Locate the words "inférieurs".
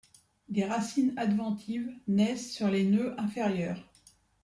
3.19-3.85